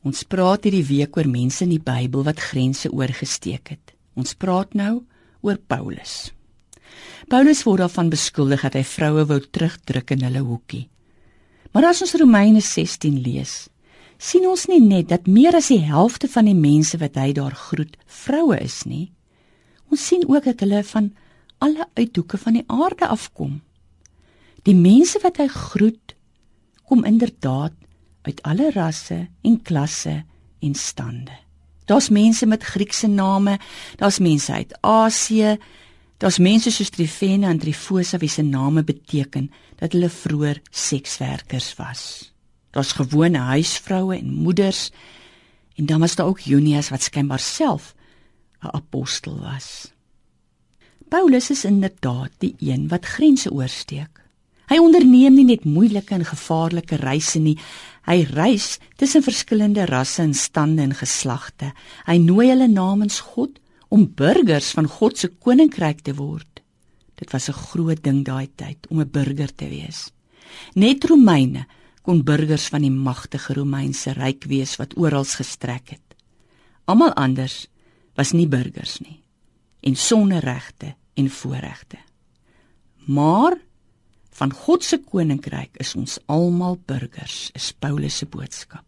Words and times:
Ons 0.00 0.22
praat 0.24 0.64
hierdie 0.64 0.86
week 0.88 1.16
oor 1.18 1.28
mense 1.28 1.60
in 1.66 1.74
die 1.74 1.82
Bybel 1.82 2.24
wat 2.24 2.40
grense 2.40 2.88
oorgesteek 2.88 3.74
het. 3.74 3.92
Ons 4.16 4.32
praat 4.32 4.72
nou 4.72 5.02
oor 5.44 5.58
Paulus. 5.68 6.30
Paulus 7.28 7.60
word 7.66 7.84
daarvan 7.84 8.08
beskuldig 8.12 8.64
dat 8.64 8.78
hy 8.78 8.84
vroue 8.86 9.26
wou 9.28 9.38
terugdruk 9.44 10.14
in 10.16 10.24
hulle 10.24 10.40
hoekie. 10.46 10.86
Maar 11.76 11.90
as 11.92 12.00
ons 12.02 12.16
Romeine 12.18 12.62
16 12.64 13.20
lees, 13.20 13.68
sien 14.16 14.46
ons 14.48 14.66
nie 14.72 14.80
net 14.80 15.10
dat 15.12 15.28
meer 15.28 15.56
as 15.56 15.68
die 15.68 15.82
helfte 15.84 16.28
van 16.32 16.48
die 16.48 16.56
mense 16.56 16.98
wat 17.00 17.20
hy 17.20 17.30
daar 17.36 17.54
groet 17.56 17.98
vroue 18.08 18.56
is 18.56 18.82
nie. 18.88 19.10
Ons 19.92 20.06
sien 20.08 20.24
ook 20.24 20.48
dat 20.48 20.64
hulle 20.64 20.80
van 20.94 21.12
alle 21.60 21.84
uithoeke 22.00 22.40
van 22.40 22.56
die 22.56 22.64
aarde 22.72 23.08
afkom. 23.12 23.60
Die 24.64 24.76
mense 24.76 25.20
wat 25.22 25.36
hy 25.40 25.48
groet, 25.52 26.16
kom 26.88 27.04
inderdaad 27.04 27.76
uit 28.22 28.42
alle 28.42 28.70
rasse 28.70 29.28
en 29.42 29.62
klasse 29.62 30.24
en 30.60 30.74
stande. 30.74 31.36
Daar's 31.84 32.08
mense 32.08 32.46
met 32.46 32.62
Griekse 32.62 33.06
name, 33.06 33.58
daar's 33.96 34.18
mense 34.18 34.52
uit 34.52 34.78
Asië, 34.80 35.56
daar's 36.18 36.38
mense 36.38 36.70
soos 36.70 36.90
Trifene 36.90 37.46
en 37.46 37.58
Trifosa 37.58 38.18
wie 38.18 38.28
se 38.28 38.42
name 38.42 38.84
beteken 38.84 39.50
dat 39.76 39.92
hulle 39.92 40.08
vroeër 40.08 40.60
sekswerkers 40.70 41.74
was. 41.74 42.32
Daar's 42.70 42.92
gewone 42.92 43.38
huisvroue 43.38 44.18
en 44.18 44.34
moeders 44.34 44.90
en 45.74 45.86
dan 45.86 46.00
was 46.00 46.14
daar 46.14 46.26
ook 46.26 46.40
Junias 46.40 46.88
wat 46.88 47.02
skynbaar 47.02 47.40
self 47.40 47.94
'n 48.62 48.74
apostel 48.76 49.40
was. 49.40 49.92
Paulus 51.08 51.50
is 51.50 51.64
inderdaad 51.64 52.30
die 52.38 52.54
een 52.58 52.88
wat 52.88 53.04
grense 53.04 53.52
oorsteek. 53.52 54.19
Hy 54.70 54.78
onderneem 54.78 55.34
nie 55.34 55.48
net 55.48 55.64
moeilike 55.66 56.14
en 56.14 56.24
gevaarlike 56.24 57.00
reise 57.00 57.40
nie. 57.42 57.56
Hy 58.06 58.22
reis 58.30 58.78
tussen 59.00 59.24
verskillende 59.26 59.88
rasse 59.90 60.22
en 60.22 60.34
stande 60.34 60.84
en 60.86 60.94
geslagte. 60.94 61.72
Hy 62.06 62.16
nooi 62.22 62.52
hulle 62.52 62.68
namens 62.70 63.18
God 63.32 63.58
om 63.90 64.06
burgers 64.06 64.70
van 64.78 64.86
God 64.86 65.18
se 65.18 65.32
koninkryk 65.42 66.04
te 66.06 66.14
word. 66.14 66.62
Dit 67.18 67.32
was 67.32 67.48
'n 67.48 67.52
groot 67.52 68.02
ding 68.02 68.24
daai 68.24 68.48
tyd 68.56 68.86
om 68.90 69.00
'n 69.00 69.10
burger 69.10 69.54
te 69.54 69.68
wees. 69.68 70.12
Net 70.74 71.04
Romeine 71.04 71.66
kon 72.02 72.22
burgers 72.24 72.68
van 72.68 72.82
die 72.82 72.90
magtige 72.90 73.54
Romeinse 73.54 74.12
ryk 74.12 74.44
wees 74.44 74.76
wat 74.76 74.96
oral 74.96 75.24
gestrek 75.24 75.90
het. 75.90 76.16
Almal 76.84 77.12
anders 77.14 77.66
was 78.14 78.32
nie 78.32 78.48
burgers 78.48 79.00
nie 79.00 79.20
en 79.80 79.96
sonder 79.96 80.40
regte 80.44 80.94
en 81.14 81.30
voorregte. 81.30 81.98
Maar 83.06 83.56
van 84.30 84.52
God 84.52 84.84
se 84.84 84.98
koninkryk 84.98 85.80
is 85.82 85.94
ons 85.98 86.18
almal 86.30 86.78
burgers, 86.86 87.50
is 87.54 87.72
Paulus 87.72 88.20
se 88.22 88.26
boodskap. 88.26 88.84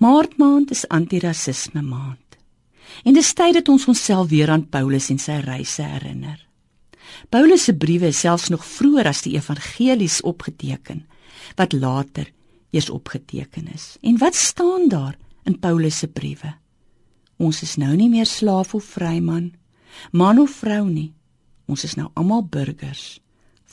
Maart 0.00 0.36
maand 0.40 0.70
is 0.70 0.86
antirasisme 0.88 1.82
maand. 1.82 2.38
En 3.04 3.14
dit 3.14 3.24
stay 3.24 3.52
dat 3.52 3.68
ons 3.68 3.86
onsself 3.86 4.28
weer 4.28 4.50
aan 4.50 4.66
Paulus 4.68 5.10
en 5.12 5.20
sy 5.20 5.38
reise 5.44 5.84
herinner. 5.86 6.40
Paulus 7.30 7.64
se 7.68 7.74
briewe 7.76 8.10
is 8.10 8.20
selfs 8.24 8.48
nog 8.48 8.64
vroeër 8.66 9.10
as 9.10 9.22
die 9.26 9.36
evangelies 9.38 10.20
opgeteken 10.26 11.04
wat 11.58 11.72
later 11.72 12.30
eers 12.70 12.90
opgeteken 12.90 13.68
is. 13.74 13.96
En 14.00 14.18
wat 14.18 14.34
staan 14.34 14.88
daar 14.88 15.16
in 15.44 15.58
Paulus 15.58 15.98
se 15.98 16.08
briewe? 16.08 16.54
Ons 17.36 17.62
is 17.62 17.76
nou 17.80 17.94
nie 17.96 18.08
meer 18.08 18.28
slaaf 18.28 18.74
of 18.74 18.84
vryman, 18.84 19.52
man 20.12 20.38
of 20.38 20.60
vrou 20.62 20.84
nie. 20.88 21.10
Ons 21.66 21.84
is 21.84 21.96
nou 21.98 22.10
almal 22.14 22.44
burgers 22.46 23.20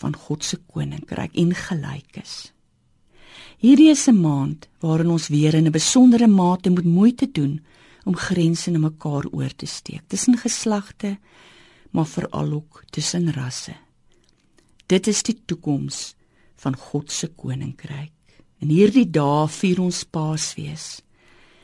van 0.02 0.16
God 0.16 0.44
se 0.44 0.60
koninkryk 0.74 1.36
en 1.36 1.54
gelyk 1.56 2.22
is. 2.22 2.36
Hierdie 3.58 3.90
is 3.90 4.08
'n 4.08 4.22
maand 4.22 4.68
waarin 4.80 5.10
ons 5.10 5.28
weer 5.28 5.54
in 5.54 5.66
'n 5.68 5.72
besondere 5.72 6.28
mate 6.28 6.70
moet 6.70 6.86
moeite 6.86 7.32
doen 7.32 7.60
om 8.06 8.16
grense 8.16 8.72
na 8.72 8.80
mekaar 8.80 9.26
oor 9.32 9.56
te 9.56 9.66
steek 9.66 10.04
tussen 10.08 10.38
geslagte, 10.38 11.18
maar 11.92 12.06
veral 12.06 12.52
ook 12.52 12.84
tussen 12.90 13.34
rasse. 13.34 13.76
Dit 14.86 15.08
is 15.08 15.24
die 15.24 15.42
toekoms 15.46 16.16
van 16.56 16.76
God 16.76 17.12
se 17.12 17.28
koninkryk. 17.28 18.12
In 18.60 18.70
hierdie 18.70 19.10
dae 19.10 19.48
vier 19.48 19.82
ons 19.82 20.04
Paasfees. 20.04 21.02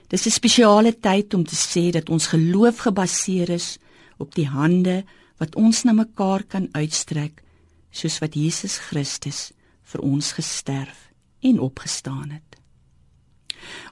Dis 0.08 0.26
'n 0.26 0.32
spesiale 0.32 1.00
tyd 1.00 1.34
om 1.34 1.44
te 1.44 1.56
sê 1.56 1.92
dat 1.92 2.10
ons 2.10 2.28
geloof 2.28 2.78
gebaseer 2.78 3.50
is 3.50 3.78
op 4.18 4.36
die 4.36 4.48
hande 4.48 5.04
wat 5.38 5.56
ons 5.56 5.84
na 5.84 5.92
mekaar 5.92 6.44
kan 6.44 6.68
uitstrek 6.72 7.44
soos 7.94 8.18
wat 8.24 8.36
Jesus 8.36 8.80
Christus 8.90 9.52
vir 9.94 10.02
ons 10.02 10.34
gesterf 10.34 11.10
en 11.46 11.60
opgestaan 11.62 12.34
het. 12.34 12.58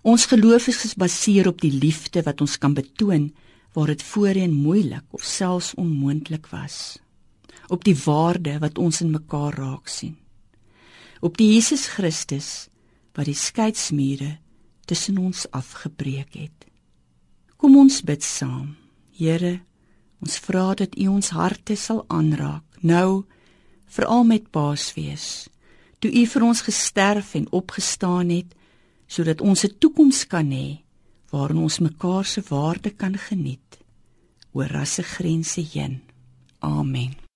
Ons 0.01 0.25
geloof 0.31 0.67
is 0.67 0.81
gebaseer 0.83 1.47
op 1.47 1.61
die 1.61 1.71
liefde 1.71 2.23
wat 2.25 2.41
ons 2.41 2.57
kan 2.57 2.73
betoon 2.75 3.29
waar 3.75 3.93
dit 3.93 4.03
voorheen 4.03 4.53
moeilik 4.53 5.05
of 5.15 5.23
selfs 5.23 5.73
onmoontlik 5.79 6.49
was. 6.51 6.99
Op 7.71 7.85
die 7.87 7.95
waarde 7.95 8.57
wat 8.59 8.77
ons 8.77 9.01
in 9.01 9.13
mekaar 9.13 9.55
raak 9.55 9.87
sien. 9.87 10.17
Op 11.21 11.37
die 11.37 11.53
Jesus 11.53 11.87
Christus 11.87 12.67
wat 13.15 13.29
die 13.29 13.37
skeidsmure 13.37 14.37
tussen 14.89 15.17
ons 15.21 15.45
afgebreek 15.55 16.35
het. 16.35 16.67
Kom 17.61 17.77
ons 17.77 18.01
bid 18.03 18.23
saam. 18.25 18.75
Here, 19.15 19.59
ons 20.19 20.39
vra 20.41 20.73
dat 20.75 20.97
U 20.97 21.07
ons 21.13 21.29
harte 21.35 21.77
sal 21.77 22.03
aanraak. 22.09 22.65
Nou 22.81 23.23
veral 23.91 24.23
met 24.23 24.49
Paasfees. 24.51 25.47
Toe 25.99 26.11
U 26.11 26.23
vir 26.33 26.43
ons 26.47 26.63
gesterf 26.65 27.35
en 27.37 27.51
opgestaan 27.51 28.31
het 28.33 28.55
sodat 29.11 29.41
ons 29.41 29.63
'n 29.63 29.75
toekoms 29.79 30.27
kan 30.27 30.51
hê 30.51 30.79
waarin 31.31 31.57
ons 31.57 31.79
mekaar 31.79 32.25
se 32.25 32.41
waarde 32.47 32.89
kan 32.89 33.17
geniet 33.17 33.79
oor 34.53 34.67
rassegrense 34.67 35.61
heen. 35.73 36.01
Amen. 36.59 37.30